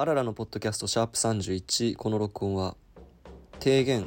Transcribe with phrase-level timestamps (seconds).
[0.00, 2.76] あららのポッドキャストシャープ31この録音は
[3.58, 4.06] 提言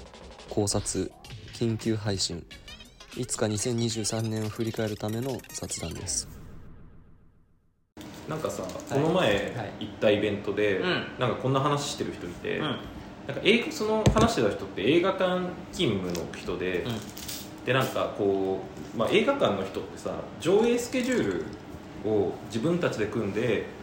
[0.49, 1.11] 考察
[1.55, 2.45] 緊急配信。
[3.17, 6.29] いつか2023年を振り返るための雑談です。
[8.29, 11.07] なんかさ、この前はい行ったイベントで、うん。
[11.19, 12.63] なんかこんな話してる人いて、うん。
[12.63, 15.41] なんか映画その話してた人って映画館
[15.73, 16.85] 勤務の人で、
[17.65, 18.61] でなんかこ
[18.95, 21.45] う、まあ、映画館の人ってさ上映スケジュー
[22.05, 23.80] ルを自分たちで組んで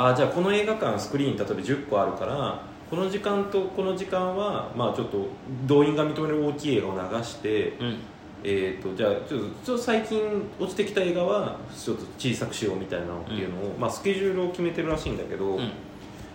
[0.00, 5.26] あじゃあこの映画館スクリーン例えば10個あるからこの時間とこの時間は、まあ、ちょっと
[5.66, 7.98] 動員が認める大きい映画を流して、うん。
[8.44, 10.20] えー、とじゃあちょっと最近
[10.60, 15.72] 落ちてきた映画はちょっと小さくしようみたいなのっていうのを、まあ、スケジュールを決めてるらしいんだけど、うん。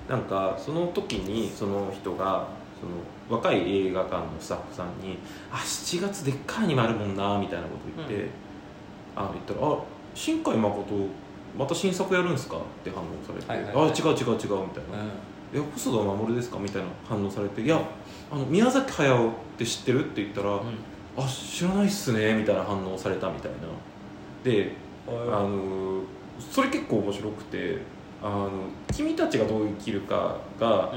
[0.10, 2.46] なんかその時にその人が
[2.82, 5.18] その若い映画館のスタッフさんに
[5.50, 8.30] 「あ7月でっかいアニメあるもんな」みたいなこと言って、うん。
[9.16, 9.78] あの言ったら「あ
[10.14, 10.94] 新海誠
[11.58, 13.92] また新作やるんですか?」って反応されて「はいはいはい。
[13.92, 15.04] あ違う違う違う」みたいな
[15.54, 17.80] 「いや細田守ですか?」みたいな反応されて「いや
[18.32, 20.60] あの宮崎駿って知ってる?」って言ったら
[21.18, 22.64] 「あ知らないっすね」みたいな。
[22.64, 23.52] 反応されたみたい。
[23.52, 23.58] な
[24.44, 24.74] で
[25.08, 25.12] あ
[25.44, 26.02] の
[26.40, 27.78] それ結構面白くて
[28.22, 28.50] あの
[28.92, 30.94] 君たちがどう生きるかが、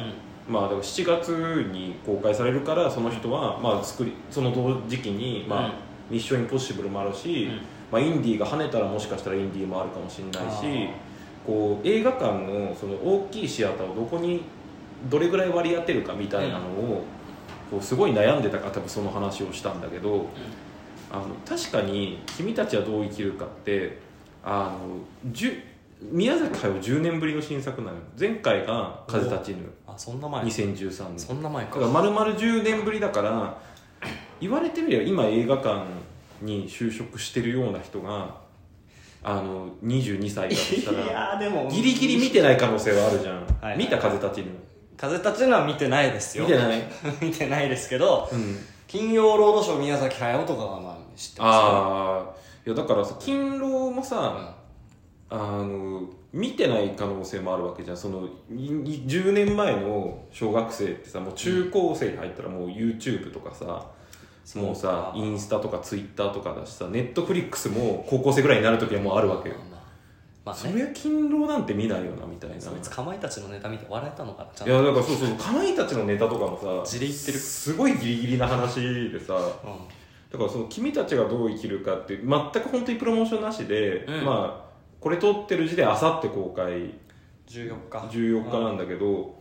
[0.49, 1.29] まあ、だから7月
[1.73, 5.73] に公開されるからその人は、まあ、作りその同時期に、まあうん。
[6.09, 7.61] ミッションインポッシブルもあるし、うん
[7.97, 10.91] まあ、インディーが跳ねたらもしかしたらインディーもあるかもしれないし
[11.47, 14.43] こう映画館のその大きいシアターをどこに
[15.09, 17.05] どれぐらい割り当てるかみたいなのを、
[17.71, 20.27] こうすごい悩んでたから多分その話をしたんだけど、
[21.13, 23.99] あの確かに「君たちはどう生きるか」って
[24.43, 25.61] あの
[26.01, 28.03] 宮崎駿10年ぶりの新作なのよ。
[28.19, 29.71] 前回が「風立ちぬ。
[29.87, 31.19] あそんな」前2013年。
[31.19, 31.75] そんな前か。
[31.75, 33.57] だから丸々10年ぶりだから
[34.41, 35.85] 言われてみれば今映画館
[36.41, 38.37] に就職してるような人が
[39.23, 43.65] あの22歳だとしたいらやーでもギリギリ見てない可能性はあるじゃん、はい。
[43.71, 44.53] はい見た風立ちぬ？
[44.97, 46.45] 風立ちぬは見てないですよ。
[46.45, 46.83] 見てない、
[47.21, 52.37] 見てないですけどうん、金曜ロードショー宮崎駿とかはまあ知ってますああ
[52.67, 54.55] いやだからさ勤労もさ、
[55.29, 56.03] あの
[56.33, 57.97] 見てない可能性もあるわけじゃん。
[57.97, 58.71] そのいい
[59.07, 63.87] 10年前の小学生ってさもう中高生に入ったらもう YouTube とかさ、
[64.55, 69.81] もうさかインスタとか Twitter とかだしさ Netflix も高校生ぐらいになる時はもうあるわけよ、まあ
[70.45, 70.55] まあ。
[70.55, 70.61] ね。
[70.61, 72.61] そりゃ勤労なんて見ないよなみたいな。
[72.61, 77.39] そいつかまいたちのネタ見て笑えたのかないやだからそうそうかまいたちのネタとかもさ地で言ってる。
[77.39, 78.81] すごいギリギリな話
[79.11, 79.35] でさ。
[79.35, 79.43] うん。
[80.31, 84.25] だからその君たちがどう生きるかって全く本当にプロモーションなしで、うん。
[84.25, 84.67] まあ
[85.01, 86.95] これ撮ってる時点あさって公開。
[87.49, 87.99] 14日。
[87.99, 89.36] 14日なんだけど、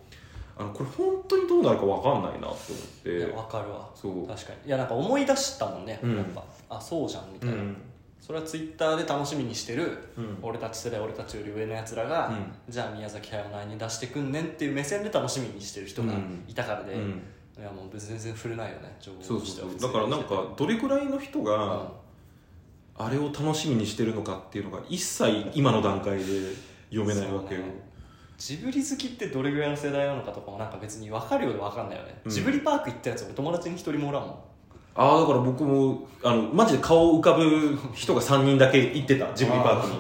[0.58, 2.58] あのこれ本当にどうなるか分かんないなと思っ
[3.04, 3.18] て。
[3.18, 3.90] いやわかるわ。
[3.94, 4.28] そう。
[4.28, 4.68] 確かに。
[4.68, 6.18] いやなんか思い出したもんね、うん。
[6.18, 6.44] やっぱ。
[6.70, 7.78] あそうじゃんみたいな、うん。
[8.22, 10.38] それはツイッターで楽しみにしてる、うん。
[10.42, 12.54] 俺たち世代俺たちより上のやつらが、うん。
[12.70, 16.14] じゃあ宮崎駿何に出してくんねんっていう目線で楽しみにしてる人が
[16.48, 17.22] いたからで、うん。
[17.58, 18.96] いやもう全然触れないよね。
[19.00, 21.46] 情報としてはだからなんかどれぐらいの人うん。
[21.46, 21.92] が
[22.98, 26.24] あれを楽しみにしてるのかっていうのが一切今の段階で
[26.90, 27.68] 読めないわけよ、ね
[28.38, 32.32] ジブリ好きってどれぐらいの世代なのかとかもなんか別に分かるようで分かんないよね、うん。
[32.32, 34.36] ジブリパーク行ったやつ俺友達に一人もおらんもん。
[34.98, 39.34] ああだから僕もあのマジで顔浮かぶ人が3人だけ行ってた。
[39.34, 40.00] ジブリパークに。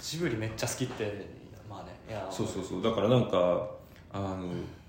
[0.00, 1.26] ジブリめっちゃ好きって。
[1.68, 2.26] まあねいや。
[2.30, 2.82] そうそうそう。
[2.82, 3.66] だからなんか
[4.12, 4.48] あの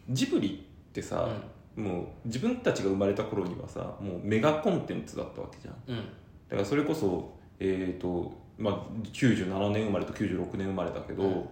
[0.09, 1.27] ジブリってさ、
[1.75, 5.75] もう自分たちが生まれた頃にはさもうメガコンテンツだったわけじゃん。
[5.87, 5.97] うん。
[5.97, 6.03] だ
[6.51, 8.79] からそれこそえっ、とまあ
[9.11, 11.29] 97年生まれと96年生まれだけど、うん。
[11.31, 11.45] に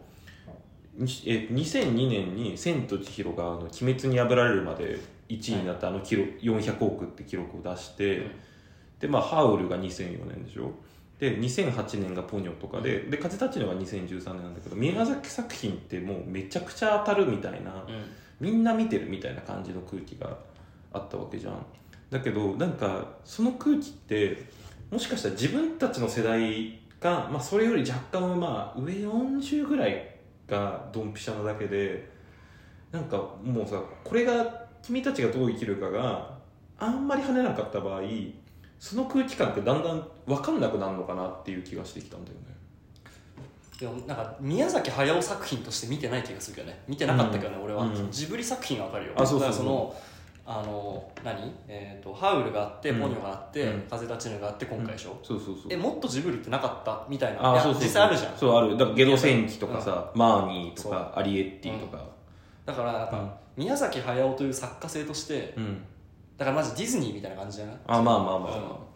[0.99, 4.99] え2002年に「千と千尋」があの「鬼滅に破られるまで
[5.29, 8.31] 1位になったあの記録400億って記録を出して、うん。
[8.99, 10.71] でまあハウルが2004年でしょ。
[11.19, 18.03] で2008年がポニョとかで、で風立ちぬが2013年なんだけど宮崎作品ってもうめちゃくちゃ当たるみたいな、うん。
[18.39, 20.37] みんな見てるみたいな感じの空気が
[20.91, 21.65] あったわけじゃん。
[22.09, 24.43] だけどなんかその空気って
[24.91, 30.12] もしかしたら自分たちの世代が、まあ、それより若干まあ上40ぐらい
[30.53, 32.07] がドンピシャなだけで
[32.91, 36.37] なんかもうさこれが君たちがどう生きるかが
[36.77, 38.01] あんまり跳ねなかった場合
[38.79, 42.53] その空気感ってだんだん分かんなくなるのかなっていう気がしてきたんだよね。
[43.79, 46.83] でもなんか宮崎駿作品として見てない気がするけどね。
[46.87, 48.11] 見てなかったけどね、俺は、うん。
[48.11, 49.13] ジブリ作品は分かるよ。
[49.15, 49.49] あそうそうそう。
[49.49, 49.95] だからその
[50.45, 53.01] あの何、えー、とハウルがあって、うん。
[53.01, 53.81] ポニョがあって、うん。
[53.89, 55.65] 風立ちぬがあって今回でしょ、そうそうそう。
[55.69, 57.05] えもっとジブリってなかった？
[57.09, 57.55] みたいな。
[57.55, 57.83] あそうそうそう。
[57.83, 58.37] 実際あるじゃん。
[58.37, 58.77] そうある。
[58.77, 62.03] だからゲド戦記とかさ、マーニーとかアリエッティとか。
[62.65, 63.31] だからなんか、うん。
[63.63, 65.81] 宮崎駿という作家性としてうん。
[66.37, 67.75] だからマジディズニーみたいな感じじゃない？
[67.87, 68.39] あまあまあまあうん。
[68.39, 68.51] まあ、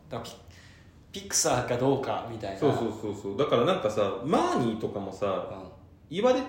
[0.09, 0.29] だから
[1.11, 2.59] ピピクサーかどうかみたいな。
[2.59, 3.37] そうそうそうそう。
[3.37, 5.47] だからなんかさマーニーとかもさ
[6.09, 6.41] 言われ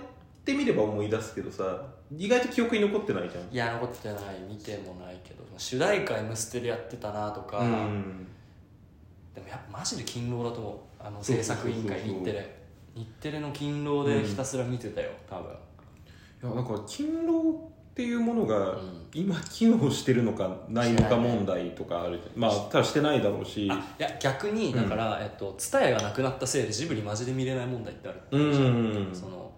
[0.49, 1.83] てみれば思い出すけどさ
[2.17, 3.53] 意外と記憶に残ってないじゃん。
[3.53, 4.19] いや残ってない。
[4.49, 8.27] 見てもないけど主題歌「M ステ」でやってたなとか、うん。
[9.35, 10.79] でもやっぱマジで勤労だと思う。
[11.01, 12.59] あの制作委員会日テレ。
[12.95, 15.53] 日テレの勤労でひたすら見てたよ多分。
[15.53, 19.07] いやだから勤労っていうものがん。
[19.13, 22.41] 今機能してるのかないのか問題とかあるじゃん。
[22.41, 23.69] まあただしてないだろうし。
[23.71, 29.11] あいや逆にだから、えっと TSUTAYA がなくなったせいでジブリマジで見れない問題ってあるうん。
[29.13, 29.53] その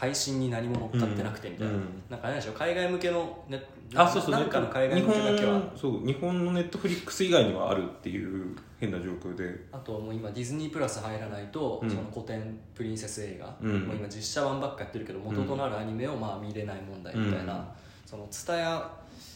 [0.00, 2.02] 配信に何も乗っかってなくてみたいな、うん。
[2.08, 3.62] なんかあれでしょ海外向けのネ
[3.94, 4.30] あそうそう。
[4.30, 5.52] なんかの海外日向けだけは。
[5.52, 9.66] 本そう日本のネットフリックス以外にはあるっていう変な状況で。
[9.70, 11.90] あともう今ディズニープラス入らないと、うん。
[11.90, 13.80] その古典プリンセス映画、うん。
[13.88, 17.64] もう今実写版ばっかやってるけど元となるアニメをまあ見れない問題みたいな、うん。
[18.06, 18.90] そのツタヤ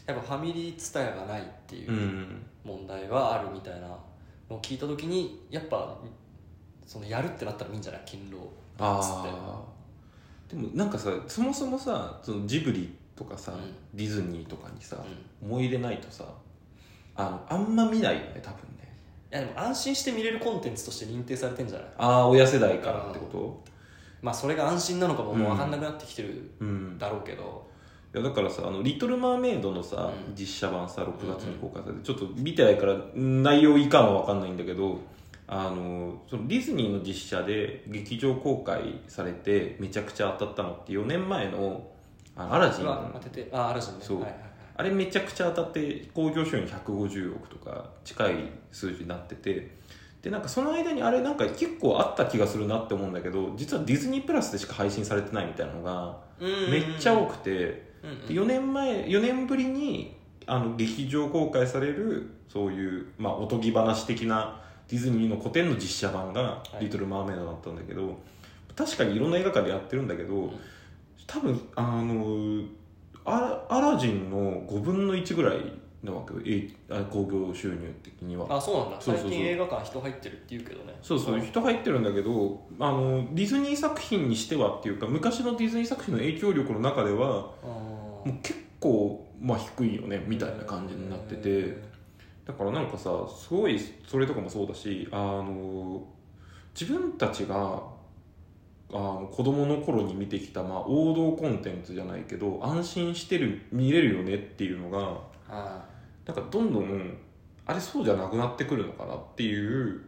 [0.07, 2.47] やっぱファミリーツタヤがないっていううん。
[2.65, 3.89] 問題があるみたいな
[4.49, 5.99] のを聞いた時にやっぱ
[6.87, 8.03] そのやるってなったらいいんじゃない？
[8.07, 8.39] 勤労。
[8.79, 9.29] あつって。
[9.29, 9.74] あ
[10.49, 13.59] でもなんかさそもそもさそのジブリとかさ、うん。
[13.97, 16.25] ディズニーとかにさ、う思い入れないとさ
[17.17, 18.93] あのあんま見ないよね多分ね。
[19.33, 21.89] いやでも安心して見れるコンテンツとして認定されてんじゃない？
[21.99, 23.65] ああ親世代からってこと？
[24.23, 26.99] まあそれが安心なのかももう分かんなくなってきてるうん。
[26.99, 27.69] だろうけど、
[28.15, 30.35] いやだからさ「あのリトル・マーメイド」のさ、うん。
[30.35, 34.99] 実写版さ6月に公開されて、ちょっと見てないから内容いかんは分かんないんだけど
[35.47, 41.87] あのそのディズニーの実写で劇場公開されてめちゃくちゃ当たったのって4年前の
[42.37, 42.85] あのアラジン。
[42.87, 43.99] 当ててあアラジンね。
[44.01, 44.21] そう。
[44.21, 44.51] はいはいはい。
[44.77, 48.35] あれめちゃくちゃ当たって興行収入150億とか近い
[48.73, 49.77] 数字になってて
[50.21, 58.27] でなんかその間にあれなんか結構あった気がするなって思うんだけど実はディズニープラスでしか配信されてないみたいなのがめっちゃ多くてうんうん。
[58.27, 66.85] で4年前4年ぶりにあの劇場公開されるそういう、まあ、おとぎ話的なディズニーの古典の実写版が「い。
[66.85, 68.19] リトル・マーメイド」だったんだけど、
[68.77, 70.53] 確かにいろんな映画館でやってるんだけど、
[71.27, 72.65] 多分あの
[73.25, 75.59] アアラジンの5分の1ぐらい
[76.03, 76.41] なわけよ。
[76.45, 78.47] えあ興行収入的には。
[78.49, 78.97] あそうなんだ。
[79.01, 80.95] 最近映画館人入ってるって言うけどね。
[81.01, 91.94] そうそう人入ってるんだけどあのディズニー作品にしてはっていうか昔のディズニー作品の影響力の中ではあもう結構、まあ、低いよねみたいな感じになってて
[92.47, 96.03] だからなんかさすごいそれとかもそうだしあの
[96.79, 97.83] 自分たちが
[98.93, 105.19] あの子供の頃に見てきた、まあ、王道コンテンツじゃないけど安心してる見れるよねっていうのが
[105.49, 105.85] あ
[106.27, 107.17] なんかどんどん
[107.67, 110.03] あれそうじゃなくなってくるのかなっていう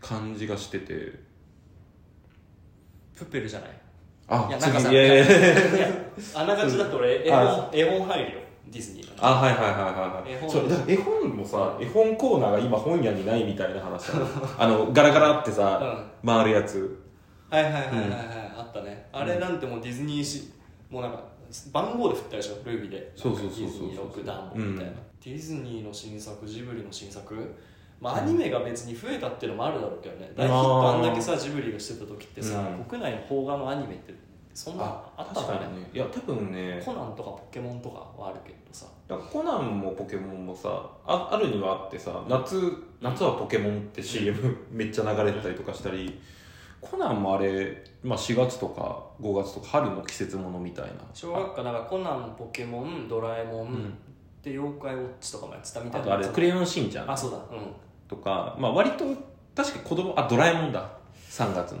[0.00, 1.30] 感じがしてて。
[3.14, 3.70] プペルじゃない？
[4.26, 4.94] あいやなんかさ次。
[4.94, 5.18] いやい
[5.80, 5.88] や
[6.34, 8.40] あながちだと俺 絵あ本絵本入るよ
[8.72, 14.18] ディズニーのあはいはいはいはい絵本はいそう絵本もさ絵本コーナーが今本屋にないみたいな話だ
[14.58, 15.56] あのガラガラってうん。
[15.56, 16.98] さ、は回るやつ。
[17.52, 17.90] いはいはいはいはい、
[18.56, 19.06] あったね。
[19.12, 20.50] あれなんてもうディズニーし
[20.88, 21.22] もうなんか
[21.70, 23.12] 番号で振ったでしょルビーで。
[23.14, 24.96] そうそうそうそうディズニーンみたいな、うん。
[25.22, 27.36] ディズニーの新作ジブリの新作？
[28.00, 30.32] まあアニメが別に増えたっていうのもあるだろうけどね。
[30.34, 32.84] 大ヒットあんだけさジブリがしてた時ってさ、うん。
[32.84, 34.14] 国内の邦画のアニメって
[34.54, 34.84] そんな
[35.16, 35.66] あったかね。
[35.66, 35.90] にね。
[35.94, 36.82] いや多分ね。
[36.84, 38.86] コナンとかポケモンとかはあるけどさ。
[39.30, 40.68] コナンもポケモンもさ
[41.04, 46.18] ああるにはあってさ夏夏はポケモンって CM めっちゃ流れてたりとかしたり
[46.80, 50.92] コナンもあれ、まあ、4月とか5月とか春の季節ものみたいな。
[51.14, 53.98] 小学科なんかコナンポケモンドラえもん、ん。
[54.42, 56.06] で妖怪ウォッチとかもやってたみたいな。
[56.06, 57.10] あとあれ「クレヨンしんちゃん。
[57.10, 57.36] あ」そうだ。
[57.36, 57.72] うん。
[58.08, 59.04] とか、まあ、割と
[59.54, 60.90] 確か子供あドラえもんだ。
[61.28, 61.78] 3月の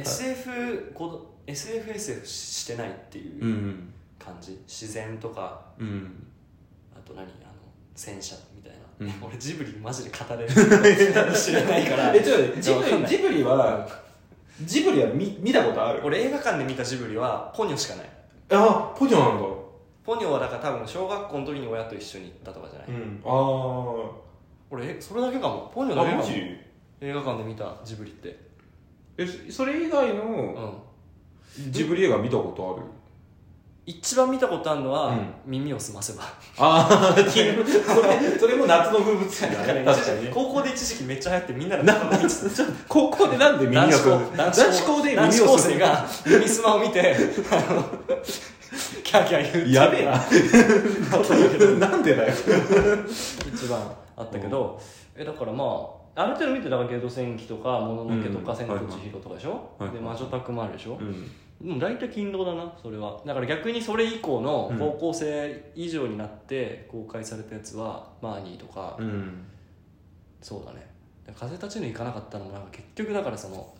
[0.00, 5.60] SF こど SFSF してないっていううん感じ、自然とか。
[5.78, 6.26] うん。
[6.96, 7.24] あと何？
[7.24, 7.32] あの
[7.94, 9.12] 戦車みたいな、うん。
[9.28, 10.50] 俺ジブリマジで語れる
[11.34, 12.12] 知らないから。
[12.16, 13.86] えちょっとジブリジブリは
[14.62, 16.00] ジブリは見見たことある？
[16.04, 18.08] 俺映画館で見たジブリはポニョしかない。
[18.50, 19.48] あポニョなんだ。
[20.04, 23.20] ポニョはだから多分小学校の時に親と一緒に行ったとかじゃない、うん。
[23.24, 24.10] あ
[24.70, 25.70] 俺えそれだけかも。
[25.74, 26.32] ポニョああの映画マジ？
[27.00, 28.36] 映画館で見たジブリって
[29.16, 30.82] えそそれ以外うのん。
[31.70, 32.86] ジブリ映画見たことある？
[33.86, 35.34] 一番見たことあるのは、うん。
[35.44, 36.22] 耳をすませば。
[36.58, 37.54] ああ それ
[38.40, 39.82] それも夏の風物詩だね。
[39.86, 40.30] 確かにね。
[40.34, 41.82] 高校で一時期めっちゃ流行ってみんなで
[42.88, 47.14] 高校でなんで耳が男子校男子校で耳を男子高する生が耳すまを見て
[49.04, 50.12] キャーキャー言うやべえな。
[51.88, 52.34] なんでだよ。
[53.54, 53.80] 一番
[54.16, 54.80] あったけど、
[55.14, 60.98] えだからまあある程度見てたからゲド戦記とかもののけとかうん千と千尋とかでしょ、はいはいで魔女宅もあるでしょ、
[61.60, 61.78] うん。
[61.78, 63.20] 大体勤労だなそれは。
[63.26, 64.78] だから逆にそれ以降のうん。
[64.78, 69.44] 高校生以上になって公開されたやつは、マーニーとか、うん。
[70.40, 70.86] そうだね。
[71.26, 73.74] で風立ちぬ行かなかったのもなんか結局だからその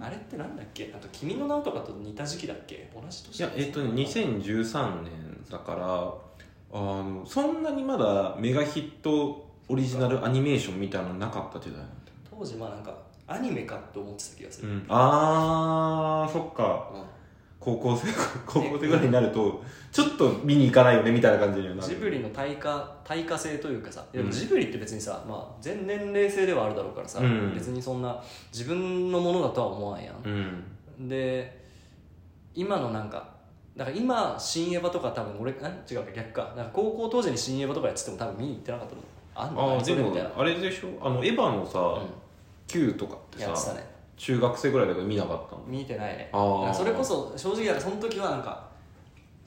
[0.00, 0.92] あれってなんだっけ？
[0.94, 2.90] あと「君の名」とかと似た時期だっけ？
[2.94, 5.10] 同じ年いやえっとね2013年
[5.50, 11.90] だからあのそんなにまだメガヒットオリジナルアニメーションみたいなのなかった時代なんだよ
[12.38, 12.96] 当時まあなんか
[13.26, 16.90] アニメかって思ってた気がする、うん、あーそっか。
[16.94, 17.16] うん
[17.66, 18.06] 高校生
[18.46, 21.88] 高校生ぐらいになるとちょっと見に行かないよねみたいな感じにはなる。
[21.88, 24.26] ジブリの対価対価性というかさでうん。
[24.26, 27.54] もジブリって別にさ、まあ、全年齢制ではあるだろうからさ、うん。
[27.54, 31.08] 別にそんな自分のものだとは思わんやん、うん。
[31.08, 31.66] で
[32.54, 33.30] 今のなんか
[33.76, 36.54] だから今新エヴァとか多分俺あ違うか逆か。
[36.56, 39.00] なんか高校当時に新エヴァとかやってても多分見に行ってなかったの
[39.36, 39.62] あんの？
[39.62, 40.30] ああでもそれみたいな。
[40.36, 40.88] あれでしょ？
[41.06, 42.00] あのエヴァのさ、う
[42.66, 43.86] Q とかってん、やってさたね。
[44.16, 45.62] 中学生ぐらいだから見なかったの？
[45.66, 46.30] 見てないね。
[46.32, 48.66] あそれこそ正直だからその時はなんか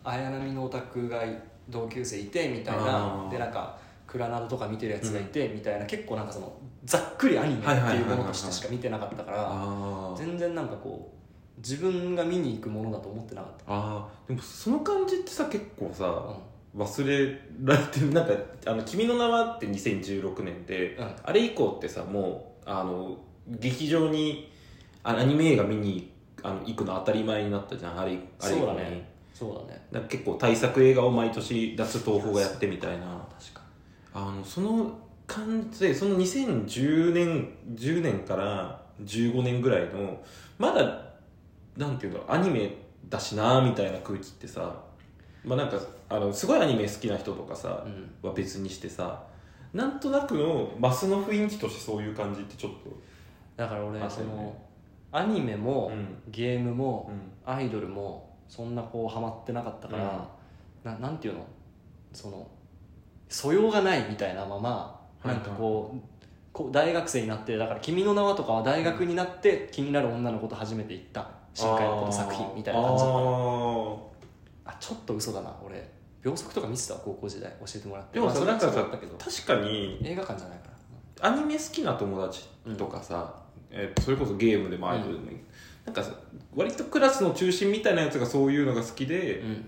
[0.03, 1.23] 綾波のオタクが
[1.67, 3.29] 同級生いてみたいあなー。
[3.29, 6.51] でなんかクラナドとか見てるやつがいてみたいな、結構なんかその
[6.83, 10.17] ざっくりアニメっていうものとしてしか見てなかったからあー。
[10.17, 14.29] 全然なんかこう自分が見に行くものだと思ってなかっあー。
[14.29, 16.35] でもその感じってさ結構さ、たうん
[16.79, 18.11] 忘れられてる。
[18.11, 18.33] なんか
[18.65, 21.15] 「あの君の名は」って2016年で、うん。
[21.23, 23.17] あれ以降ってさもうあの
[23.47, 24.49] 劇場に
[25.03, 28.61] あアニメ映画見にあの行くの当たり前になったじゃんあれあれ以降に。
[28.61, 29.09] そうだね。
[29.33, 33.05] そうだねなんか結構大作映画を毎年脱東宝がやってみたいな。
[33.37, 33.61] 確か
[34.13, 40.21] あのその感じでその2010年10年から15年ぐらいの
[40.57, 41.09] まだ
[41.77, 42.75] なんていうのアニメ
[43.07, 44.75] だしなみたいな空気ってさ
[45.43, 45.79] まあなんか
[46.09, 48.29] あのすごいアニメ好きな人とかさ、にうん。
[48.29, 49.23] は別にしてさ
[49.73, 52.89] なんとなくのマスの雰囲気としてそういう感じってちょっと
[53.55, 54.31] だから俺そあそうね。
[54.31, 54.55] の
[55.11, 56.21] アニメもうん。
[56.31, 57.11] ゲームも
[57.45, 57.53] うん。
[57.53, 60.27] アイドルもそんなこうハマってなかったから、
[60.83, 61.45] ななんていうの？
[62.13, 62.47] その
[63.27, 65.99] 素養がないみたいなままはいなんかこう,、
[66.51, 73.19] こう大学生になってだから「君の名は」とかは大学になって気になる女の子と初めて行った深海のこと作品みたいな感じだった
[74.69, 75.55] ああちょっと嘘だな。
[75.65, 75.89] 俺
[76.21, 77.51] 秒速とか見てたわ高校時代。
[77.59, 78.19] 教えてもらって。
[78.19, 80.65] ーでもさまあなんかさ確かに映画館じゃないか
[81.21, 81.31] ら。
[81.31, 82.45] アニメ好きな友達
[82.77, 83.33] とかさ、
[83.69, 85.37] えーそれこそゲームでもアイドルでもいい、
[85.85, 86.11] なんかさ
[86.55, 89.65] 割とクラスの中心みたいなやつがそういうのが好きで、うん。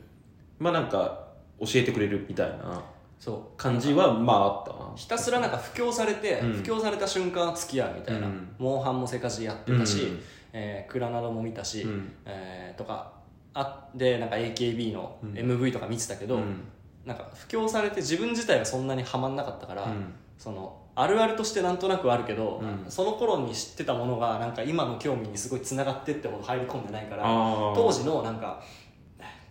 [0.60, 1.28] まあなんか
[1.60, 2.82] 教えてくれるみたいな
[3.20, 3.58] そう。
[3.58, 4.94] 感じはまああったな。
[4.96, 6.54] ひたすらなんか布教されて、うん。
[6.54, 8.56] 布教された瞬間は付き合うみたいな、うん。
[8.58, 10.20] モンハンもせかしやってたし、うん。
[10.54, 12.14] えークラナドも見たし、うん。
[12.26, 13.21] えーとか
[13.54, 15.34] あでなんか AKB のうん。
[15.34, 16.64] MV とか見てたけど、うん。
[17.06, 20.14] なんか布教されて自分自体がそんなにはまんなかったから、うん。
[20.38, 22.90] そのあるあるとしてなんとなくあるけど、うん。
[22.90, 28.62] その頃に知ってたものがなんか今の興味にすごいつながってってほど入り込んでないから当時のなんか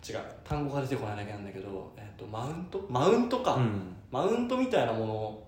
[0.07, 2.85] 違う単語が出てこないだけなんだけど、えー、とマウント？
[2.89, 3.95] マウントか、うん。
[4.11, 5.43] マウントみたいなもの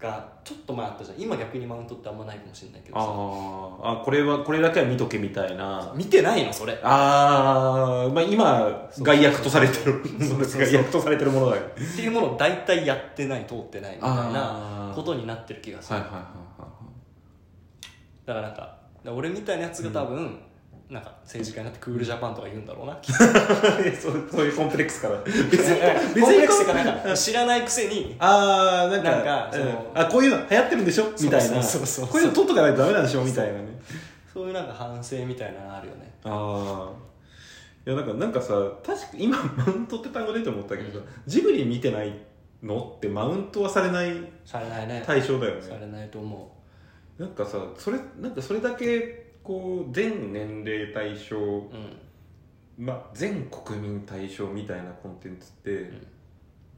[0.00, 1.20] がちょっと前あったじゃん。
[1.20, 3.04] 今逆にマウントってあんまないかもしれないけどさ。
[3.04, 4.00] あー。
[4.00, 5.92] あこれはこれだけは見とけみたいな。
[5.94, 6.52] 見てないの？
[6.52, 6.78] それ。
[6.82, 10.02] ああまあ今害悪とされてる。
[10.26, 11.62] そうそう害悪 とされてるものだよ。
[11.62, 16.68] っていうものを大体やってない通ってないみたいなことになってる気がする、はいはいはいは
[18.26, 18.76] だからなんか
[19.06, 20.38] 俺みたいなやつが多分、
[20.90, 22.98] なんか政治家になってクールジャパンとか言うんだろうな。
[23.94, 25.16] そうそういうコンプレックスから。
[25.24, 33.80] 別にコンプレックスかなんか知らないくせにああなんかなんかそのうんあこういうの流行ってるんでしょみたいなそうそうこういうの取っとかないとダメなんでしょみたいなね
[34.32, 37.10] そういうなんか反省みたいなのあるよねああ
[37.86, 38.54] いやなんかなんかさ
[38.84, 42.12] 確か今マウントって単語出て思ったけどさ、ジブリ見てない
[42.62, 44.12] のってマウントはされない
[44.44, 46.52] されないね対象だよねされないと思
[47.18, 52.84] なんかさそれなんかそれだけこう全年齢対象、ううん。
[52.84, 56.06] まあ、全国民対象みたいなコンテンツって、ん。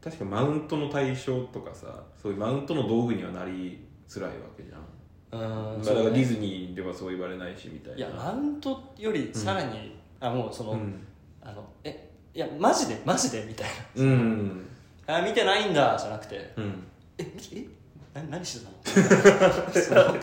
[0.02, 4.80] 確かマウントの対象とかさそういうマウントの道具にはなりづらいわけじゃん、
[5.30, 7.98] あ、だからディズニーではそう言われないしみたいな。
[7.98, 11.06] いやマウントよりさらに、あもうその、うん、
[11.40, 14.66] あのえいやマジでマジでみたいうん。
[15.06, 16.52] なあ見てないんだじゃなくて。
[16.56, 16.84] うん、
[17.18, 17.81] えみえ？
[18.14, 20.14] な何してたの？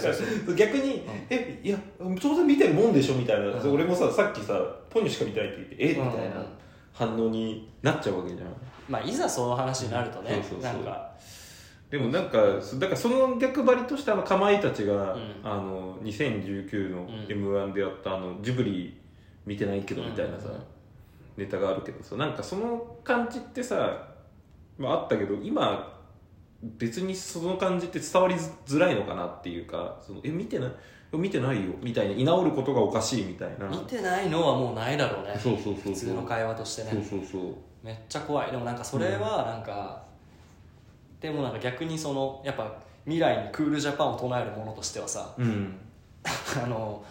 [0.00, 1.78] その逆に、えいや
[2.20, 3.72] 当然見てるもんでしょみたいな、うん。
[3.72, 4.54] 俺もささっきさ
[4.88, 6.06] ポニョしか見てないって言ってえ、うん。
[6.06, 6.46] みたいな
[6.92, 8.48] 反応になっちゃうわけじゃん。
[8.88, 10.62] まあいざその話になるとね、そうそうそう。
[10.62, 11.10] なんか。
[11.90, 15.34] でもなんかだからその逆張りとしてあのかまいたちが、うん。
[15.42, 17.26] あの2019のうん。
[17.28, 19.00] m 1でやったあのジブリ
[19.46, 20.64] 見てないけどみたいなさ、うんうんうん。
[21.38, 24.06] ネタがあるけどさなんかその感じってさ、
[24.78, 25.99] まあ、あったけど今
[26.62, 28.34] 別にその感じって伝わり
[28.66, 30.70] づらいのかなっていうかそのえ見てない？
[31.12, 31.72] 見てないよ。
[31.82, 32.14] みたいな。
[32.14, 33.66] 居直ることがおかしいみたいな。
[33.68, 35.34] 見てないのはもうないだろうね。
[35.36, 36.90] そうそうそう普通の会話としてね。
[36.92, 37.54] そうそうそう。
[37.82, 38.50] めっちゃ怖い。
[38.52, 40.02] でもなんかそれはなんか、
[41.20, 42.72] でもなんか逆にそのやっぱ
[43.04, 45.76] 未来にクールジャパンを唱えるものとしてはさうん。
[46.62, 47.02] あの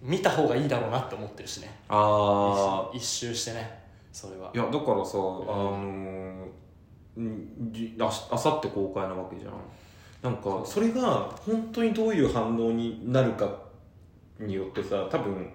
[0.00, 1.70] 見た方がいいだろうなって思ってるしね。
[1.88, 3.78] あ一周してね。
[4.12, 4.48] それは。
[4.48, 6.50] あいやだからさ、あのんじ
[8.00, 9.52] ああさって公開なわけじゃん。
[10.22, 13.48] なんかそれが本当にどういう反応になるか
[14.40, 15.48] によってさ多分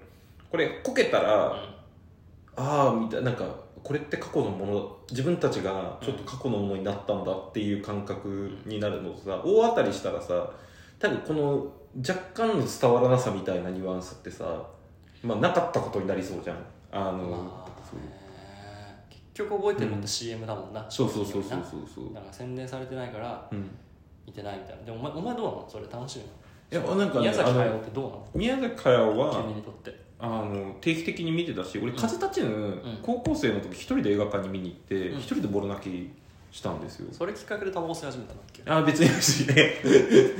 [0.49, 1.53] これこけたら、
[2.55, 3.45] ああみたいななんか
[3.83, 10.49] これって過去のもの自分たちがちょっと過去のものになったんだっていう感覚になるのとさ大当たりしたらさ
[10.99, 11.67] 多分この
[11.97, 14.63] 若干の伝わらなさみたいなニュアンスってさ、
[15.21, 16.57] まあ、なかったことになりそうじゃん。
[16.91, 17.73] あの、まあ
[19.33, 21.79] 局覚えてるのって CM だもんな、そうそうそうそうなそう。
[21.93, 23.69] そうだから宣伝されてないからうん。
[24.25, 24.83] 見てないみたいな。
[24.83, 26.25] でもお前お前どうなのそれ楽しいの？
[26.71, 28.27] いやなんかね宮崎あの駿ってどうなの？
[28.33, 30.03] 宮崎駿は君にとって。
[30.19, 32.99] あの定期的に見てたし俺風立ちぬ、ん。
[33.01, 35.19] 高校生の時一人で映画館に見に行ってうん。
[35.19, 36.11] 一、人でボロ泣き
[36.51, 37.07] したんですよ。
[37.11, 39.39] それきっかけでタバコ吸い始めたんだっけあ別に別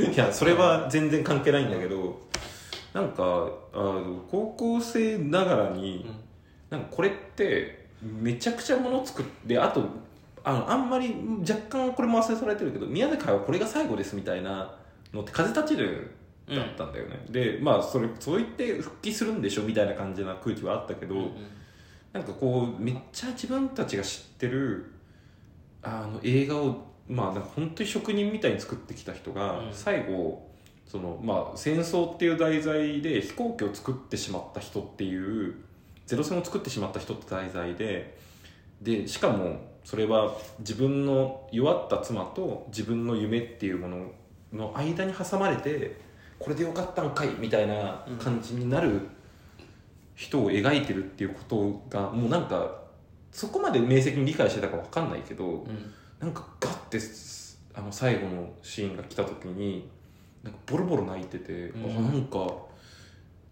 [0.08, 2.22] にいやそれは全然関係ないんだけど
[2.94, 6.10] なんかあの高校生ながらに、
[6.70, 9.84] なんかこれってめちゃくちゃもの作ってあと
[10.44, 14.76] あのあんまり若干これも忘れされてるけど宮崎駿はこれが最後ですみたいな
[15.14, 16.12] のって風立ちぬ
[16.50, 21.32] だったんだよね、でまあそれそう言って復帰するんでしょみたいな感じな空気はあったけど、うんうん。
[22.12, 24.92] なんかこうめっちゃ自分たちが知ってる
[25.82, 29.74] あの映画をまあなんか本当に職人みたいに作ってきた人が、うん。
[29.74, 30.50] 最後
[30.86, 35.56] そのまあ戦争っていう題材で飛行機を作ってしまった人っていう
[36.06, 38.18] ゼロ戦を作ってしまった人って題材で
[38.82, 44.12] でしかもそれは自分の弱った妻と自分の夢っていうもの
[44.52, 46.00] の間に挟まれて
[46.40, 49.02] これでよかったんかいみたいな感じになる
[50.16, 51.40] 人を描いてるっていうこ
[51.90, 52.84] とがもうなんか
[53.32, 55.94] そこまで明晰に理解してたか分かんないけどうん。
[56.20, 59.90] なんかガッてすあの最後のシーンが来た時に
[60.44, 61.98] なんかボロボロ泣いてて、うん。
[61.98, 62.38] あなんか、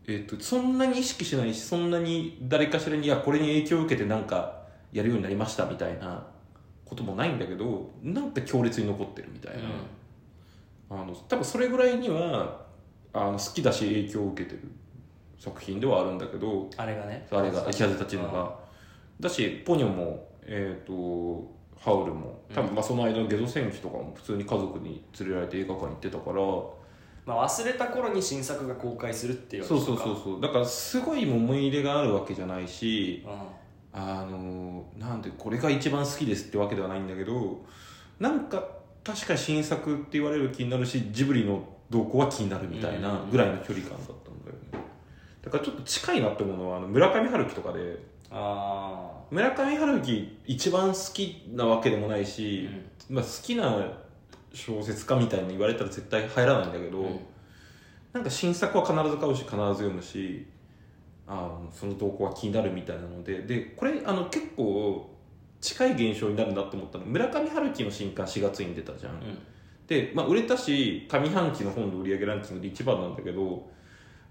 [0.07, 6.25] えっとそんなに意識しないしそんなに誰かしらにいやこれに影響を受けてなんかやるようになりましたみたいな
[6.85, 9.61] こともないんだけどなんか強烈に残ってるみたいな、
[10.89, 12.65] あの多分それぐらいには
[13.13, 14.63] あの好きだし影響を受けてる
[15.39, 17.25] 作品ではあるんだけどあれがね。
[17.31, 18.59] あれが「キャズたちのが」
[19.19, 26.41] だしポニョもえっ、とハウルも多分まあその間のゲド戦記とかも普通に家族に連れられて映画館に行ってたから
[27.25, 30.41] まあ、忘れた頃に新作が公開するっていうそうそううそうそう。
[30.41, 33.61] だからすごい思い入れがあるわけじゃないしうん。
[33.93, 37.61] あのなんでこれが一番好きですってわけではないんだけど
[38.19, 38.63] なんか
[39.03, 44.87] 確かに新作って言われる気になるしジブリの動向は気になるみたいなぐらいの距離感だったんだよね。
[45.43, 47.97] だからちょっと近いなって思うのはあの村上春樹とかで
[48.29, 52.69] あ村上春樹一番好きなわけでもないし、
[53.09, 53.75] まあ、好きな
[54.53, 57.19] 小説家みたいに言われたら絶対入らないんだけど、うん。
[58.13, 60.45] なんか新作は必ず買うし必ず読むし
[61.27, 65.09] あのその動向は気になるみたいなのででこれあの結構
[65.61, 69.39] 近い現象になるなって思ったの村上春樹の新刊4月に出たじゃん、うん。
[69.87, 73.69] で、まあ、売れたし上半期の本の売り上げランキングで一番なんだけど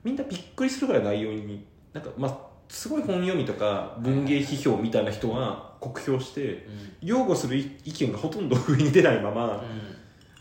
[0.05, 6.67] みんなびっくりするぐらい内容になんかまあすごい本読みとか文芸批評みたいな人は酷評して
[7.01, 9.65] 擁護する意見がほとんど上に出ないまま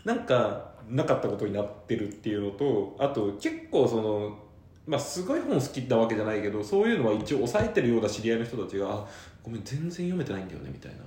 [0.04, 4.38] なんかなかったことになってるっていうのとあと結構その
[4.86, 9.06] まあすごい本好きなわけじゃないけどそういうのは一応抑えてるような知り合いの人たちがあ
[9.42, 10.98] 「ごめん全然読めてないんだよね」みたいな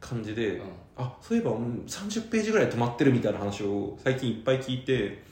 [0.00, 0.66] 感じで、うん。
[0.96, 5.22] あそういえばうん30ページぐらい止まってるみたいな話を最近いっぱい聞いて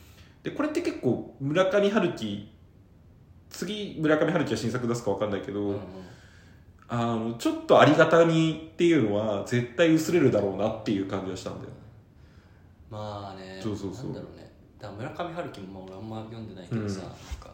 [0.43, 2.49] でこれって結構村上春樹
[3.51, 5.79] 次村上春樹が新作出すか分かんないけど、うんうん。
[6.89, 11.71] あのちょっとありがたみっていうのは絶対薄れるだろうなっていう感じがしたんだよ
[12.91, 14.05] まあねそうそうそう。
[14.07, 14.51] なんだろうね。
[14.79, 17.05] だから村上春樹もまあ俺あんま読んでないけどさ、うん。
[17.05, 17.51] なんか。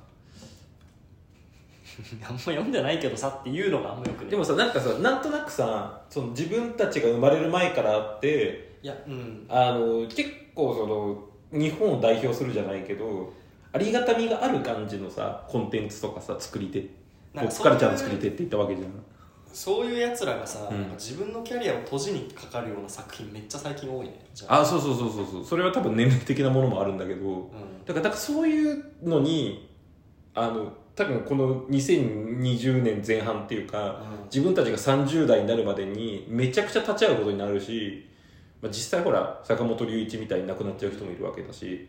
[2.25, 9.47] あんま読んでないけどさっていうのがあんまよくねでもさなんかさなんとなくさその自分たちが生まれる前からあっていやうん。
[9.49, 13.33] あの結構その日本を代表するじゃないけど
[13.73, 17.03] ありがたみがある感じのさコンテンツとかさ作り手。
[17.35, 18.88] なんか疲れちゃうの作り手って言ったわけじゃん
[19.52, 20.90] そういうやつらがさ、うん。
[20.92, 24.24] 自分のキャリアを閉じにかかるような作品めっちゃ最近多いね。
[24.34, 24.60] じゃあ。
[24.60, 25.44] あそうそうそうそうそう。
[25.44, 27.24] それは多分年齢的なものもあるんだけど。
[27.24, 27.50] うん。
[27.84, 29.68] だからだからそういうのに
[30.34, 38.06] あの多分この2020年前半っていうか自分たちが30代になるまでにめちゃくちゃ立ち会うことになるし、
[38.60, 41.88] まあ、実際ほら坂本龍一みたいに亡くなっちゃう人もいるわけだし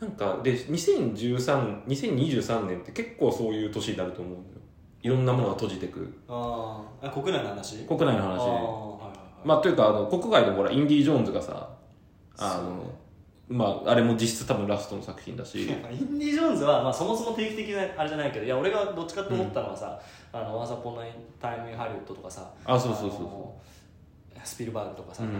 [0.00, 4.60] なんかで2013 2023年って結構そういう年になると思うんだよ
[5.06, 6.12] いろんなものが閉じてく。
[6.28, 7.06] あー。
[7.06, 7.86] あ国内の話？
[7.86, 8.38] 国内の話。
[8.38, 9.12] はいはいは
[9.44, 9.46] い。
[9.46, 11.68] まあというかあの国外でもほらインディ・ジョーンズがさ
[12.36, 12.92] あの
[13.48, 15.62] まああれも実質多分ラストの作品だし。
[15.62, 19.96] インディ・ジョーンズは、まあ、そもそも定期的なあれじゃないけどいや俺がどっちかと思ったのはさ
[20.32, 23.54] 「あのワンサポンナイタイム・ハリウッド」とかさあそうそうそうそ
[24.36, 24.40] う。
[24.42, 25.30] スピルバーグとかさ、うん。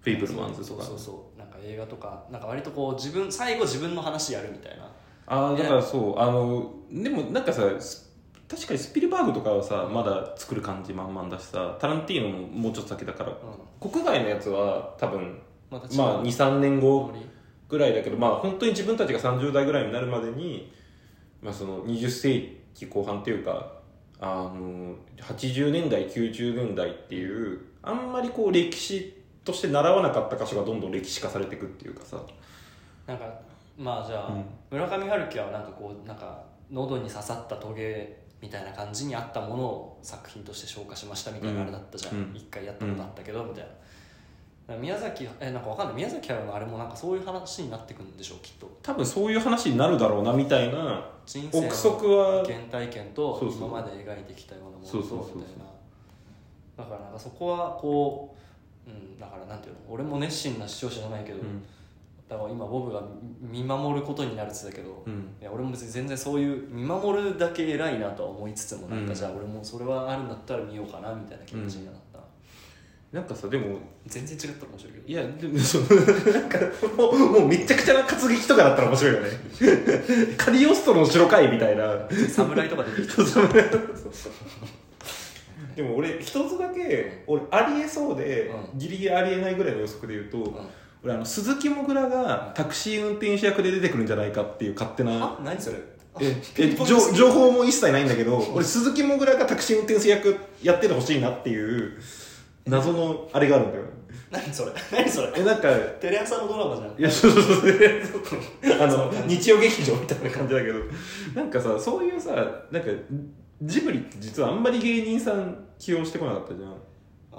[0.00, 0.84] フェイブルマンズとか。
[0.84, 4.88] そうそうそうなんか映画とかなんか割とこう自分最後自分の話やるみたいな。
[5.26, 6.18] ああだからそう。
[6.18, 8.07] あのでもなんかさス
[8.48, 13.90] 確かにスピルバーグとかはさまだ作る感じ満々だしさタランティーノももうちょっと先だからうん。
[13.90, 15.38] 国外のやつは多分
[15.70, 17.12] ままあ23年後
[17.68, 20.72] ぐらいだけどまあ本当に自分たちが30代ぐらいになるまでに、
[21.42, 23.72] まあ、その20世紀後半っていうか
[24.18, 32.20] あの80年代90年代っていうあんまりこう歴史として習わなかった箇所がどんどん歴史化されていくっていうかさ。
[33.06, 33.24] なんか
[33.78, 34.44] まあじゃあ、うん。
[34.70, 42.32] 村上春樹はなんかこうなんか喉に刺さったトゲみたいな感じにあったものを作品として消化しましたみたいなあれだったじゃん、うん。
[42.34, 44.76] 一回やったことあったけど、みたいな。
[44.76, 45.96] 宮崎えなんかわかんない。
[45.96, 48.70] 宮崎駿のあれもなんかそういう話になってくるんでしょうきっと。
[48.82, 51.10] 多分そういう話になるだろうなみたいな。
[51.26, 52.42] 人生憶測は。
[52.42, 55.64] の原体験と今まで描いてきたようなものとみたいな。
[56.76, 58.36] だからなんかそこはこ
[58.86, 59.80] う、うん、だからなんていうの。
[59.88, 61.64] 俺も熱心な視聴者じゃないけど、うん
[62.28, 63.02] だから今ボブが
[63.40, 65.34] 見守ることになるって言ってたけど、うん。
[65.40, 69.14] いや俺も別に全然そういう見守るだけ偉いなとは思いつつもなんかうん。
[69.14, 72.18] じゃあ俺もそれはあるんだったら見ようかなみたいな気持ちにはなった、
[73.12, 75.08] なんかさでも全然違ったら面白いけど。
[75.08, 75.82] いやでもそう
[76.32, 76.58] なんか
[76.98, 79.28] もうもうめちゃくちゃな活劇とかだったら面白いよね。
[80.36, 82.08] カリオストロの城かいみたいな。
[82.28, 83.24] 侍とか出てきた
[85.76, 90.68] でも俺一つだけ俺ありえそうで、うギリギリありえないぐらいの予測で言うと、ん
[91.04, 95.78] 俺あの鈴木もぐらがタクシー運転手役で出てくるんじゃないかっていう勝手なあ何それ？
[96.20, 101.92] えピえ情情報も一切ないんだけど俺鈴木もぐらがタクシー運転手役やっててほしいなっていう
[102.66, 103.84] 謎のあれがあるんだよ。
[104.30, 104.72] 何それ？
[104.92, 105.32] 何それ？
[105.36, 105.68] えなんか
[106.00, 106.88] テレ朝のドラマじゃん。
[106.98, 107.62] いやそうそうそう。
[108.82, 110.80] あの日曜劇場みたいな感じだけど。
[111.34, 112.34] なんかさそういうさ
[112.70, 112.88] なんか
[113.62, 116.74] ジブリって実はあんまり芸人さん起用してこなかったじゃん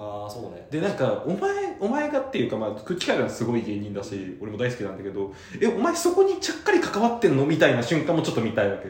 [0.01, 0.65] ああそうね。
[0.71, 7.45] でなんかお前お前がっていうかまあ空気階段すごい芸人だし俺も大好きなんだけどえお前そこにちゃっかり関わってんの？
[7.45, 8.87] みたいな瞬間もちょっと見たいわけ。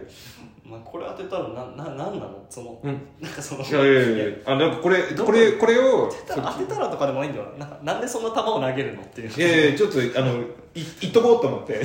[0.70, 2.46] まあ、これ当てたらなななんなの？
[2.50, 3.02] その、うん。
[3.20, 4.36] なんかそのいやいやいやいや。
[4.46, 7.66] あなんかこれこれこれを当てたら当てたらとかでもいいんだよな。
[7.66, 9.30] なんかなんでそんな球を投げるのっていう。
[9.30, 10.40] いやいやちょっとあの
[10.76, 11.82] い言っとこうと思って。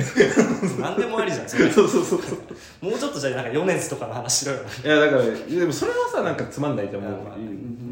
[0.79, 1.49] なんでもありじゃん。
[1.49, 2.85] そ れそうそうそうそう。
[2.89, 4.59] もうちょっとじゃあなんか米津とかの話しろよ。
[4.83, 7.37] いやだからでもそれはさなんかつまんないじゃんもういやまあ。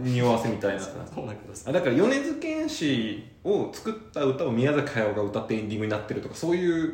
[0.04, 0.80] 匂わせみたいな。
[0.80, 6.94] さそうだけどさあだから米津玄師を作った歌を宮崎駿が歌ってエンディングになってるとかそういう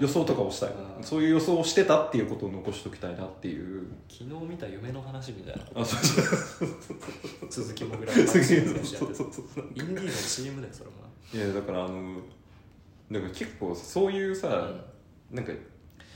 [0.00, 0.70] 予想とかをしたい。
[0.70, 1.04] うん。
[1.04, 3.86] そういう予想をしてたっていうことを残しておきたいなっていう。
[4.08, 5.82] 昨日見た夢の話みたいな。
[5.82, 6.68] あそうそう。
[7.50, 10.96] 鈴木もぐらいそうそうインディそうそうそうーの CM だよそれも
[11.34, 12.20] いやだからあの
[13.10, 14.70] なんか結構そういうさ、
[15.30, 15.52] なんか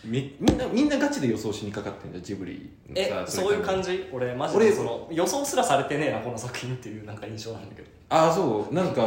[0.05, 3.93] みみんなみんなガチで予想しにかかってんじゃんジブリのえさそういう感じ？
[3.93, 7.89] じ俺マジ俺でその予想すらされてねえなこの作品っていうなんか印象なんだけど。
[8.09, 8.75] ああそう。
[8.75, 9.03] なんか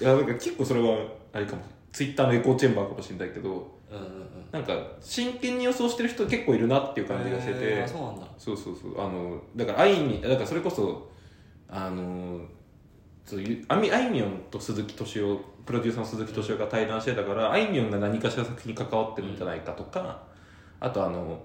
[0.00, 0.96] いやなんか結構それは
[1.32, 1.62] あれかも。
[1.92, 4.24] ツイッターのエコーチェンバーかもしれないけどうんうんうん。
[4.52, 8.26] なんか真剣に予想してる人結構いるなっていう感じがしてて、えーあそうなんだ。
[8.38, 9.00] そうそうそう。
[9.00, 11.10] あのだからあいみだからそれこそ
[11.68, 12.40] あの
[13.24, 20.22] そうあみあいみょんと鈴木敏夫プロデューサーの鈴木敏夫が対談してたから、あいみょんが何かしら作品に関わってるんじゃないかとか、
[20.80, 21.42] あとあの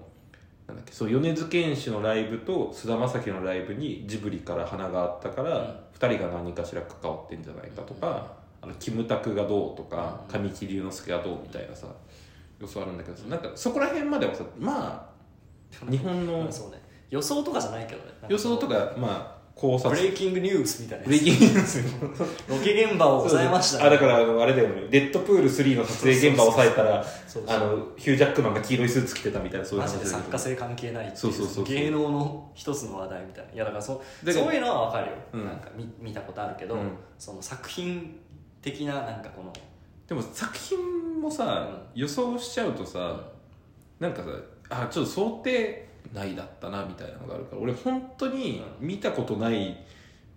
[0.66, 5.76] なんだっけそう米津玄師のライブと菅田将暉のライブにジブリから花があったから、うん。
[5.92, 10.32] 二人が何かしら関わってんじゃないかとか、あのキムタクがどうとか、うん。
[10.32, 11.86] 神木隆之介がどうみたいなさ
[12.60, 15.14] 予想あるんだけどさなんかそこら辺まではさまあ
[15.90, 16.82] 日本のそうね。
[17.10, 18.12] 予想とかじゃないけどね。
[18.28, 19.90] 予想とかまあ考察。
[19.94, 21.04] ブレイキングニュースみたいな。
[21.04, 21.82] ブレイキングニュース。
[22.48, 24.88] ロケ現場を抑えましたあだからあのあれだよね。
[24.90, 31.64] デッドプール3の撮影現場を抑えたらそうそうあのヒュージャックマンが黄色いスーツ着てたみたいなそういうマジで作家性関係ないっていそうそうそうそう。
[31.64, 33.52] 芸能の一つの話題みたいな。
[33.52, 35.44] いやだからそだからそういうのは分かるよ、うん。
[35.44, 36.90] なんか見見たことあるけど、うん。
[37.18, 38.18] その作品
[38.60, 39.52] 的ななんかこの
[40.08, 43.20] でも作品もさ、予想しちゃうとさ、
[43.98, 44.28] なんかさ
[44.70, 49.82] あちょっと想定内だったなみたいなのがあるから俺本当に見たことない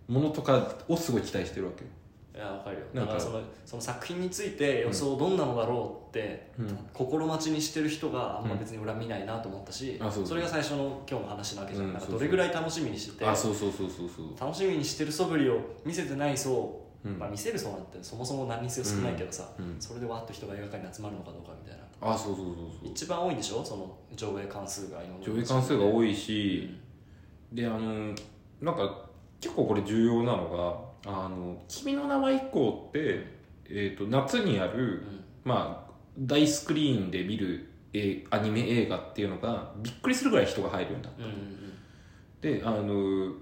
[0.07, 1.89] ものとかをすごい期待してるわけよ。
[2.35, 2.83] いや分かるよ。
[2.93, 3.13] なんか。
[3.13, 6.77] だからそのその作品について予想どんなのだろうって、うん。
[6.93, 10.37] 心待ちにしてる人があんま別に俺は見ないなと思ったし、あそうそう。
[10.37, 12.19] れが最初の今日の話なわけじゃん,、なんかうんそうそう。
[12.19, 14.39] どれぐらい楽しみにしててあそうそうそうそうそう。
[14.39, 16.86] 楽しみにしてる素振りを見せてない層、うん
[17.19, 19.75] まあ、見せる層なんてそもそも何にせよ少ないけどさ、うん。
[19.79, 21.83] それでわーっと人が映画館に集まるのかどうかみたいな。
[22.13, 22.91] あそうそうそうそう。
[22.91, 23.63] 一番多いんでしょ？
[23.63, 26.77] その上映関数が今上映関数が多いいし、
[27.51, 28.13] であの
[28.61, 29.05] なんか
[29.39, 33.25] 結構これ重要なのが「あの君の名は以降」って、
[33.65, 35.03] えー、と夏にある、
[35.43, 41.23] まあ大スクリーンで見るえアニメ映画っていうのがびっくりするぐらい人が入るようになった。
[41.23, 41.57] うんうん。
[42.41, 43.33] であの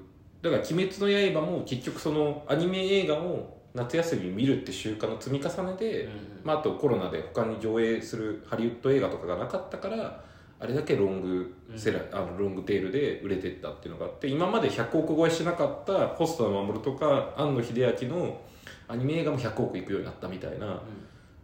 [0.42, 6.18] だから「鬼滅の刃」も結局そのアニメ映画を夏休みに見るって習慣の積み重ねで、うんうん。
[6.44, 10.24] まあ、あとコロナで他に上映するハリウッド映画とかがなかったから
[10.60, 18.42] あれだけロングセラ、あのロングテールで売れてったっていうのがあって今まで100億超えしなかった細田守とか庵野秀明の
[18.88, 20.82] アニメ映画も100億いくようになったみたいな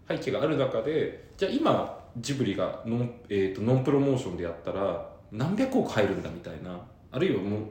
[0.08, 6.80] 背景がある中でじゃあ今ジブリがノン,、えー、とノンプロモーションでやったら何百億入るんだみたいな
[7.12, 7.62] あるいはもう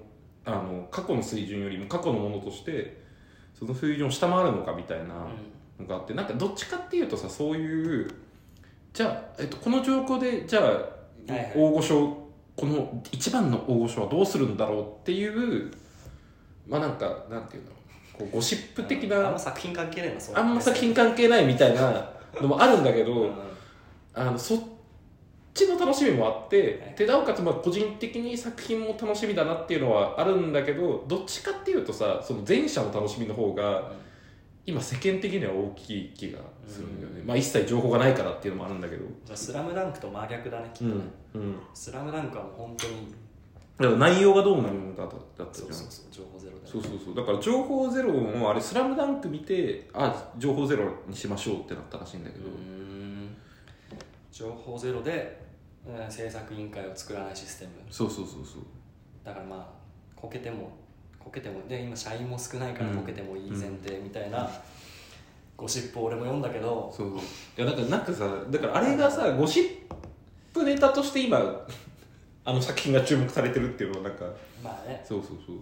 [0.44, 2.99] あの過去の水準よりも過去のものとして
[3.60, 5.14] その水準を下回るのかみたいな
[5.78, 8.10] のがあってなんかどっちかっていうとさそういう
[8.92, 11.52] じゃあ、えっと、この状況でじゃあ、はいはい。
[11.54, 15.70] 大御所この一番の大御所はどうするんだろうっていう
[16.66, 17.70] まあなんかなんていうの
[18.18, 23.32] こうゴシップ的あんなま作品関係ないなあんま作品関係ないみたいなのもあるんだけど、うん。
[24.12, 24.60] あのそっ
[25.52, 26.94] ちの楽しみもあって、はい。
[26.96, 33.92] でなおかつまあ個人的に作品も楽しみだなっていうのはあるんだけどどっちかっていうとさその前者の楽しみの方が
[34.66, 37.26] 今世間的には大きい気がするんだよね、うん。
[37.26, 39.04] まあ一切情報がないからっていうのもあるんだけど。
[39.24, 40.94] じゃあ「スラムダンクと真逆だねきっと。
[40.94, 41.02] ね
[41.34, 42.94] うん、うん、スラムダンクはもう本当に
[43.78, 45.68] だから内容がどうなるのかだったじゃん。
[45.68, 47.14] そうそうそう情報ゼロでそうそうそう。
[47.14, 52.99] だから情報ゼロもあれ「スラムダンク見てあ情報ゼロにしましょうってなったらしいんだけど、うーん
[54.32, 55.40] 情報ゼロで、
[55.86, 57.72] うん、制作委員会を作らないシステム。
[57.90, 58.62] そうそうそうそう。
[59.24, 59.66] だからまあ
[60.14, 60.70] こけても
[61.18, 64.50] こけてもで今社員も少ないからうんこけてもいい前提みたいな、
[65.56, 66.92] ゴシップを俺も読んだけど。
[66.94, 67.20] そうい
[67.56, 69.66] やなんかなんかさだからあれがさゴシッ
[70.52, 71.38] プネタとして今
[72.44, 74.24] あの作品が注目されてるっていうのはなんか
[74.62, 75.02] まあね。
[75.04, 75.56] そうそうそう。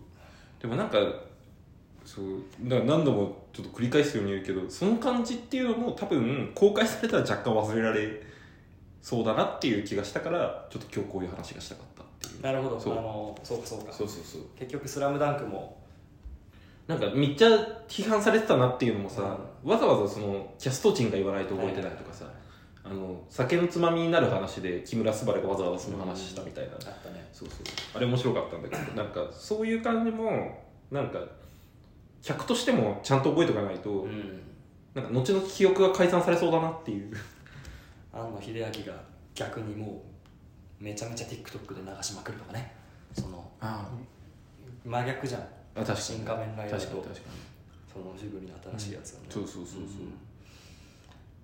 [0.60, 0.98] でもなんか
[2.04, 8.27] そうだから何度もちょっと繰り返すように言うけどその感じっていうのも多分公開されたら若干忘れられ
[9.00, 12.42] そうだなっていう気がしたからちょっと今日こういう話がしたかったっていう。
[12.42, 12.76] なるほど。
[12.76, 12.94] あそう。
[12.94, 13.92] のそうかそうか。
[13.92, 14.42] そうそうそう。
[14.58, 15.78] 結局「スラムダンクも。
[16.86, 17.48] なんかめっちゃ
[17.86, 22.24] 批判されてたなっていうのもさ、わざわざそのキャスト陣が言わないと覚えてないとかさ、
[22.82, 27.28] あの酒のつまみになる話で木村昴がわざわざその話したみたいな、あったね。
[27.30, 27.58] そうそう。
[27.94, 30.58] あれ面白かったんだけどなんかそういう感じも
[30.90, 31.18] なんか
[32.22, 34.40] 客としてもちゃんと覚えておかないと、うん。
[34.94, 37.14] なんか後々記憶が改ざんされそうだなっていう
[38.12, 39.00] 庵野秀明が
[39.34, 40.02] 逆にも
[40.80, 42.74] うめちゃめちゃ TikTok で流しまくるとかね。
[43.12, 43.88] そのあ
[44.84, 45.40] 真逆じゃん。
[45.42, 46.00] あ確かに。
[46.00, 47.48] 新仮面ライダーと確かに確かに。
[47.92, 49.82] そのジブリの新しいやつをね、そうそうそうそう、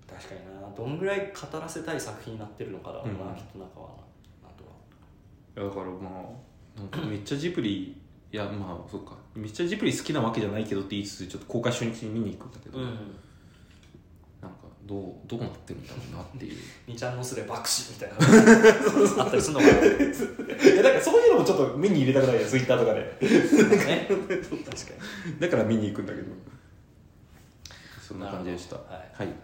[0.07, 0.77] 確かにな。
[0.77, 3.35] どんぐらい語らせたい作品になってるのかだろうな、うん。
[3.35, 3.89] きっと中は。
[4.43, 4.71] なあとは。
[5.57, 6.31] いやだからま
[6.77, 8.01] あなんかめっちゃジブリ
[8.33, 9.17] いやまあそっか。
[9.35, 12.93] めっちゃジブリ好きなわけじゃないけどって言いつつちょっと公開初日に見に行くんだけど、なん。
[12.93, 13.01] か
[14.87, 16.59] どうどうなってるんだろうなっていう。
[16.87, 18.17] みちゃんのすれ爆死みたいな。
[19.25, 19.73] あったりするのかな。
[19.73, 23.01] いやなんかそういうのもちょっと目に入れたくないよツイッターとかで。
[23.01, 24.07] ね。
[24.09, 24.95] 確か
[25.27, 25.41] に。
[25.41, 26.29] だから見に行くんだけど。
[28.07, 28.77] そんな感じでした。
[28.77, 29.23] はい。
[29.25, 29.35] はい